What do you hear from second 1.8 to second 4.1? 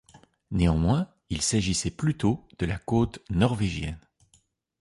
plutôt de la côte norvégienne.